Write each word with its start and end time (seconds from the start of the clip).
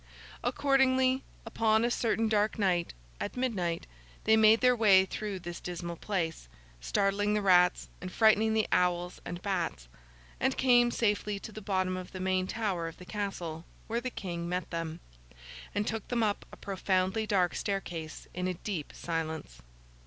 Accordingly, 0.43 1.21
upon 1.45 1.85
a 1.85 1.91
certain 1.91 2.27
dark 2.27 2.57
night, 2.57 2.95
at 3.19 3.37
midnight, 3.37 3.85
they 4.23 4.35
made 4.35 4.61
their 4.61 4.75
way 4.75 5.05
through 5.05 5.37
this 5.37 5.59
dismal 5.59 5.95
place: 5.95 6.49
startling 6.79 7.35
the 7.35 7.41
rats, 7.43 7.87
and 8.01 8.11
frightening 8.11 8.55
the 8.55 8.67
owls 8.71 9.21
and 9.25 9.43
bats: 9.43 9.87
and 10.39 10.57
came 10.57 10.89
safely 10.89 11.37
to 11.37 11.51
the 11.51 11.61
bottom 11.61 11.97
of 11.97 12.13
the 12.13 12.19
main 12.19 12.47
tower 12.47 12.87
of 12.87 12.97
the 12.97 13.05
Castle, 13.05 13.63
where 13.85 14.01
the 14.01 14.09
King 14.09 14.49
met 14.49 14.71
them, 14.71 15.01
and 15.75 15.85
took 15.85 16.07
them 16.07 16.23
up 16.23 16.47
a 16.51 16.57
profoundly 16.57 17.27
dark 17.27 17.53
staircase 17.53 18.27
in 18.33 18.47
a 18.47 18.55
deep 18.55 18.91
silence. 18.95 19.61